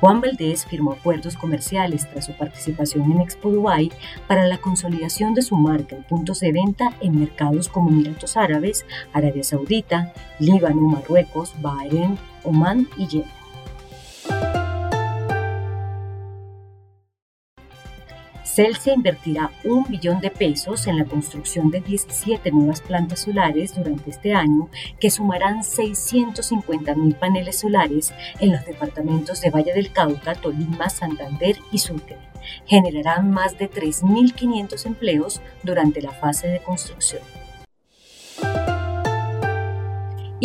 Juan 0.00 0.20
Valdés 0.20 0.66
firmó 0.66 0.92
acuerdos 0.92 1.36
comerciales 1.36 2.08
tras 2.08 2.26
su 2.26 2.32
participación 2.32 3.12
en 3.12 3.20
Expo 3.20 3.50
Dubai 3.50 3.90
para 4.26 4.46
la 4.46 4.58
consolidación 4.58 5.34
de 5.34 5.42
su 5.42 5.56
marca 5.56 5.96
en 5.96 6.02
puntos 6.04 6.40
de 6.40 6.52
venta 6.52 6.92
en 7.00 7.18
mercados 7.18 7.68
como 7.68 7.90
Emiratos 7.90 8.36
Árabes, 8.36 8.84
Arabia 9.12 9.44
Saudita, 9.44 10.12
Líbano, 10.38 10.82
Marruecos, 10.82 11.54
Bahrein, 11.60 12.18
Omán 12.42 12.88
y 12.96 13.06
Yemen. 13.06 13.35
Celsia 18.46 18.94
invertirá 18.94 19.50
un 19.64 19.84
billón 19.84 20.20
de 20.20 20.30
pesos 20.30 20.86
en 20.86 20.98
la 20.98 21.04
construcción 21.04 21.70
de 21.70 21.80
17 21.80 22.52
nuevas 22.52 22.80
plantas 22.80 23.22
solares 23.22 23.74
durante 23.74 24.10
este 24.10 24.34
año 24.34 24.70
que 25.00 25.10
sumarán 25.10 25.64
650 25.64 26.94
mil 26.94 27.16
paneles 27.16 27.58
solares 27.58 28.14
en 28.38 28.52
los 28.52 28.64
departamentos 28.64 29.40
de 29.40 29.50
Valle 29.50 29.74
del 29.74 29.92
Cauca, 29.92 30.36
Tolima, 30.36 30.88
Santander 30.88 31.56
y 31.72 31.78
Sucre. 31.78 32.18
Generarán 32.66 33.30
más 33.30 33.58
de 33.58 33.68
3.500 33.68 34.86
empleos 34.86 35.40
durante 35.64 36.00
la 36.00 36.12
fase 36.12 36.46
de 36.46 36.60
construcción. 36.60 37.22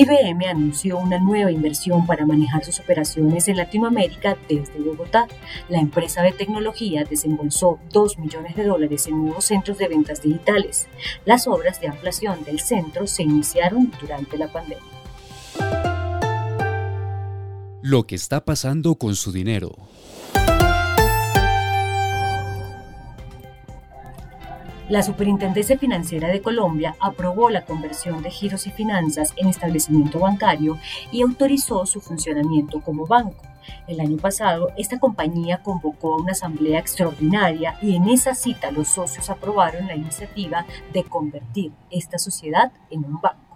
IBM 0.00 0.46
anunció 0.46 0.96
una 0.96 1.18
nueva 1.18 1.50
inversión 1.50 2.06
para 2.06 2.24
manejar 2.24 2.64
sus 2.64 2.78
operaciones 2.78 3.48
en 3.48 3.56
Latinoamérica 3.56 4.36
desde 4.48 4.78
Bogotá. 4.78 5.26
La 5.68 5.80
empresa 5.80 6.22
de 6.22 6.30
tecnología 6.30 7.02
desembolsó 7.02 7.80
2 7.90 8.18
millones 8.20 8.54
de 8.54 8.62
dólares 8.62 9.08
en 9.08 9.24
nuevos 9.24 9.46
centros 9.46 9.76
de 9.78 9.88
ventas 9.88 10.22
digitales. 10.22 10.86
Las 11.24 11.48
obras 11.48 11.80
de 11.80 11.88
ampliación 11.88 12.44
del 12.44 12.60
centro 12.60 13.08
se 13.08 13.24
iniciaron 13.24 13.90
durante 14.00 14.38
la 14.38 14.46
pandemia. 14.46 14.84
Lo 17.82 18.06
que 18.06 18.14
está 18.14 18.44
pasando 18.44 18.94
con 18.94 19.16
su 19.16 19.32
dinero. 19.32 19.74
La 24.88 25.02
Superintendencia 25.02 25.76
Financiera 25.76 26.28
de 26.28 26.40
Colombia 26.40 26.96
aprobó 26.98 27.50
la 27.50 27.66
conversión 27.66 28.22
de 28.22 28.30
giros 28.30 28.66
y 28.66 28.70
finanzas 28.70 29.34
en 29.36 29.48
establecimiento 29.48 30.18
bancario 30.18 30.78
y 31.12 31.20
autorizó 31.20 31.84
su 31.84 32.00
funcionamiento 32.00 32.80
como 32.80 33.06
banco. 33.06 33.42
El 33.86 34.00
año 34.00 34.16
pasado, 34.16 34.70
esta 34.78 34.98
compañía 34.98 35.62
convocó 35.62 36.14
a 36.14 36.22
una 36.22 36.32
asamblea 36.32 36.80
extraordinaria 36.80 37.76
y 37.82 37.96
en 37.96 38.08
esa 38.08 38.34
cita 38.34 38.70
los 38.70 38.88
socios 38.88 39.28
aprobaron 39.28 39.88
la 39.88 39.94
iniciativa 39.94 40.64
de 40.94 41.04
convertir 41.04 41.72
esta 41.90 42.18
sociedad 42.18 42.72
en 42.90 43.04
un 43.04 43.20
banco. 43.20 43.47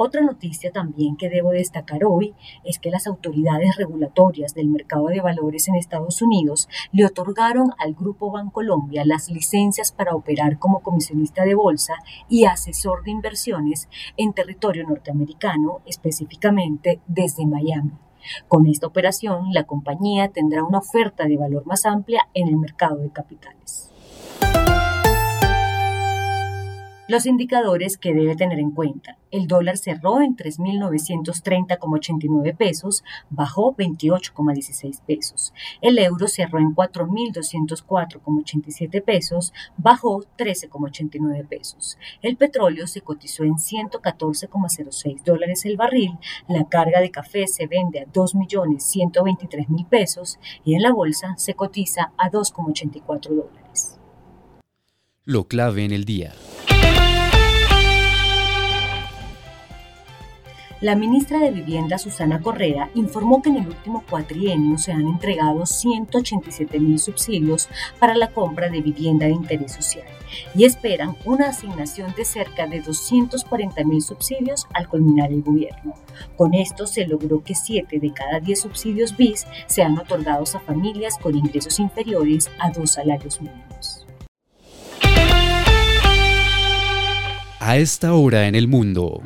Otra 0.00 0.20
noticia 0.20 0.70
también 0.70 1.16
que 1.16 1.28
debo 1.28 1.50
destacar 1.50 2.04
hoy 2.04 2.32
es 2.62 2.78
que 2.78 2.88
las 2.88 3.08
autoridades 3.08 3.74
regulatorias 3.76 4.54
del 4.54 4.68
mercado 4.68 5.08
de 5.08 5.20
valores 5.20 5.66
en 5.66 5.74
Estados 5.74 6.22
Unidos 6.22 6.68
le 6.92 7.04
otorgaron 7.04 7.72
al 7.78 7.94
Grupo 7.94 8.30
Bancolombia 8.30 9.04
las 9.04 9.28
licencias 9.28 9.90
para 9.90 10.14
operar 10.14 10.60
como 10.60 10.84
comisionista 10.84 11.44
de 11.44 11.56
bolsa 11.56 11.94
y 12.28 12.44
asesor 12.44 13.02
de 13.02 13.10
inversiones 13.10 13.88
en 14.16 14.34
territorio 14.34 14.86
norteamericano, 14.86 15.80
específicamente 15.84 17.00
desde 17.08 17.44
Miami. 17.44 17.90
Con 18.46 18.68
esta 18.68 18.86
operación, 18.86 19.46
la 19.50 19.64
compañía 19.64 20.28
tendrá 20.28 20.62
una 20.62 20.78
oferta 20.78 21.24
de 21.24 21.38
valor 21.38 21.66
más 21.66 21.84
amplia 21.84 22.28
en 22.34 22.46
el 22.46 22.56
mercado 22.56 22.98
de 22.98 23.10
capitales. 23.10 23.90
Los 27.08 27.24
indicadores 27.24 27.96
que 27.96 28.12
debe 28.12 28.36
tener 28.36 28.58
en 28.58 28.72
cuenta. 28.72 29.16
El 29.30 29.46
dólar 29.46 29.78
cerró 29.78 30.20
en 30.20 30.36
3.930,89 30.36 32.54
pesos, 32.54 33.02
bajó 33.30 33.74
28,16 33.74 35.00
pesos. 35.06 35.54
El 35.80 35.98
euro 35.98 36.28
cerró 36.28 36.58
en 36.58 36.74
4.204,87 36.74 39.02
pesos, 39.02 39.54
bajó 39.78 40.22
13,89 40.36 41.48
pesos. 41.48 41.96
El 42.20 42.36
petróleo 42.36 42.86
se 42.86 43.00
cotizó 43.00 43.44
en 43.44 43.54
114,06 43.54 45.24
dólares 45.24 45.64
el 45.64 45.78
barril. 45.78 46.18
La 46.46 46.68
carga 46.68 47.00
de 47.00 47.10
café 47.10 47.46
se 47.46 47.66
vende 47.66 48.00
a 48.00 48.04
2.123.000 48.04 49.88
pesos 49.88 50.38
y 50.62 50.74
en 50.74 50.82
la 50.82 50.92
bolsa 50.92 51.32
se 51.38 51.54
cotiza 51.54 52.12
a 52.18 52.30
2,84 52.30 53.30
dólares. 53.30 53.98
Lo 55.24 55.48
clave 55.48 55.86
en 55.86 55.92
el 55.92 56.04
día. 56.04 56.34
La 60.80 60.94
ministra 60.94 61.40
de 61.40 61.50
Vivienda, 61.50 61.98
Susana 61.98 62.40
Correa, 62.40 62.88
informó 62.94 63.42
que 63.42 63.48
en 63.50 63.56
el 63.56 63.66
último 63.66 64.04
cuatrienio 64.08 64.78
se 64.78 64.92
han 64.92 65.08
entregado 65.08 65.66
187 65.66 66.78
mil 66.78 67.00
subsidios 67.00 67.68
para 67.98 68.14
la 68.14 68.28
compra 68.28 68.68
de 68.68 68.80
vivienda 68.80 69.26
de 69.26 69.32
interés 69.32 69.72
social 69.72 70.06
y 70.54 70.64
esperan 70.64 71.16
una 71.24 71.48
asignación 71.48 72.14
de 72.16 72.24
cerca 72.24 72.68
de 72.68 72.80
240 72.80 73.82
mil 73.82 74.00
subsidios 74.00 74.68
al 74.72 74.86
culminar 74.86 75.32
el 75.32 75.42
gobierno. 75.42 75.94
Con 76.36 76.54
esto 76.54 76.86
se 76.86 77.08
logró 77.08 77.42
que 77.42 77.56
7 77.56 77.98
de 77.98 78.12
cada 78.12 78.38
10 78.38 78.60
subsidios 78.60 79.16
BIS 79.16 79.48
sean 79.66 79.98
otorgados 79.98 80.54
a 80.54 80.60
familias 80.60 81.18
con 81.20 81.36
ingresos 81.36 81.80
inferiores 81.80 82.48
a 82.60 82.70
dos 82.70 82.92
salarios 82.92 83.40
mínimos. 83.40 84.06
A 87.58 87.76
esta 87.78 88.14
hora 88.14 88.46
en 88.46 88.54
el 88.54 88.68
mundo. 88.68 89.20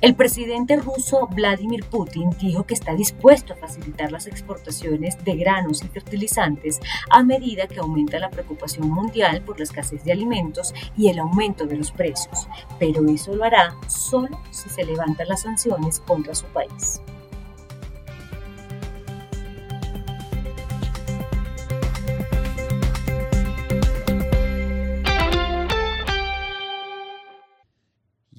El 0.00 0.14
presidente 0.14 0.76
ruso 0.76 1.26
Vladimir 1.26 1.84
Putin 1.84 2.30
dijo 2.38 2.62
que 2.62 2.74
está 2.74 2.94
dispuesto 2.94 3.52
a 3.52 3.56
facilitar 3.56 4.12
las 4.12 4.28
exportaciones 4.28 5.16
de 5.24 5.34
granos 5.34 5.82
y 5.82 5.88
fertilizantes 5.88 6.78
a 7.10 7.24
medida 7.24 7.66
que 7.66 7.80
aumenta 7.80 8.20
la 8.20 8.30
preocupación 8.30 8.88
mundial 8.88 9.42
por 9.42 9.58
la 9.58 9.64
escasez 9.64 10.04
de 10.04 10.12
alimentos 10.12 10.72
y 10.96 11.08
el 11.08 11.18
aumento 11.18 11.66
de 11.66 11.78
los 11.78 11.90
precios, 11.90 12.46
pero 12.78 13.04
eso 13.08 13.34
lo 13.34 13.42
hará 13.42 13.74
solo 13.88 14.40
si 14.52 14.68
se 14.68 14.84
levantan 14.84 15.26
las 15.26 15.42
sanciones 15.42 15.98
contra 15.98 16.32
su 16.32 16.46
país. 16.46 17.02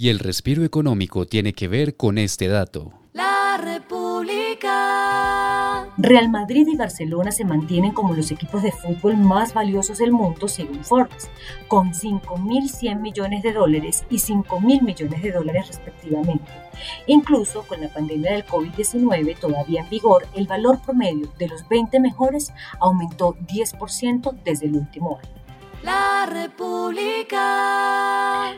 Y 0.01 0.07
el 0.07 0.19
respiro 0.19 0.63
económico 0.63 1.25
tiene 1.25 1.51
que 1.51 1.67
ver 1.67 1.97
con 1.97 2.17
este 2.17 2.47
dato. 2.47 2.93
La 3.11 3.59
República. 3.61 4.69
Real 5.97 6.29
Madrid 6.29 6.65
y 6.71 6.77
Barcelona 6.77 7.33
se 7.33 7.43
mantienen 7.43 7.91
como 7.91 8.13
los 8.13 8.31
equipos 8.31 8.63
de 8.63 8.71
fútbol 8.71 9.17
más 9.17 9.53
valiosos 9.53 9.97
del 9.97 10.13
mundo 10.13 10.47
según 10.47 10.85
Forbes, 10.85 11.29
con 11.67 11.91
5.100 11.91 13.01
millones 13.01 13.43
de 13.43 13.51
dólares 13.51 14.05
y 14.09 14.19
5.000 14.19 14.81
millones 14.81 15.21
de 15.21 15.33
dólares 15.33 15.67
respectivamente. 15.67 16.49
Incluso 17.05 17.63
con 17.63 17.81
la 17.81 17.89
pandemia 17.89 18.31
del 18.31 18.45
COVID-19 18.45 19.37
todavía 19.37 19.81
en 19.81 19.89
vigor, 19.89 20.25
el 20.33 20.47
valor 20.47 20.79
promedio 20.81 21.29
de 21.37 21.49
los 21.49 21.67
20 21.67 21.99
mejores 21.99 22.53
aumentó 22.79 23.35
10% 23.35 24.43
desde 24.45 24.67
el 24.67 24.77
último 24.77 25.19
año. 25.21 25.38
La 25.83 26.25
República. 26.25 27.39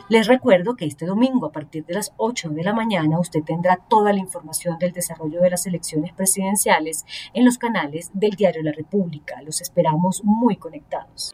Les 0.08 0.26
recuerdo 0.26 0.74
que 0.74 0.86
este 0.86 1.06
domingo 1.06 1.46
a 1.46 1.52
partir 1.52 1.84
de 1.86 1.94
las 1.94 2.12
8 2.16 2.50
de 2.50 2.64
la 2.64 2.72
mañana 2.74 3.20
usted 3.20 3.44
tendrá 3.44 3.76
toda 3.88 4.12
la 4.12 4.18
información 4.18 4.76
del 4.78 4.92
desarrollo 4.92 5.40
de 5.40 5.50
las 5.50 5.66
elecciones 5.66 6.12
presidenciales 6.12 7.04
en 7.32 7.44
los 7.44 7.58
canales 7.58 8.10
del 8.12 8.32
diario 8.32 8.62
La 8.62 8.72
República. 8.72 9.40
Los 9.42 9.60
esperamos 9.60 10.22
muy 10.24 10.56
conectados. 10.56 11.32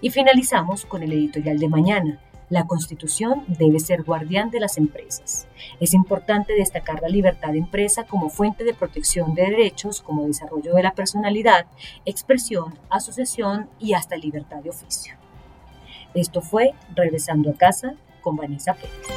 Y 0.00 0.10
finalizamos 0.10 0.84
con 0.84 1.02
el 1.02 1.12
editorial 1.12 1.58
de 1.58 1.68
mañana 1.68 2.25
la 2.48 2.66
Constitución 2.66 3.44
debe 3.48 3.80
ser 3.80 4.02
guardián 4.02 4.50
de 4.50 4.60
las 4.60 4.78
empresas. 4.78 5.48
Es 5.80 5.94
importante 5.94 6.52
destacar 6.54 7.02
la 7.02 7.08
libertad 7.08 7.52
de 7.52 7.58
empresa 7.58 8.04
como 8.04 8.30
fuente 8.30 8.64
de 8.64 8.74
protección 8.74 9.34
de 9.34 9.42
derechos 9.42 10.00
como 10.00 10.26
desarrollo 10.26 10.74
de 10.74 10.82
la 10.82 10.94
personalidad, 10.94 11.66
expresión, 12.04 12.78
asociación 12.88 13.68
y 13.78 13.94
hasta 13.94 14.16
libertad 14.16 14.58
de 14.58 14.70
oficio. 14.70 15.14
Esto 16.14 16.40
fue 16.40 16.72
Regresando 16.94 17.50
a 17.50 17.54
casa 17.54 17.94
con 18.22 18.36
Vanessa 18.36 18.74
Pérez. 18.74 19.15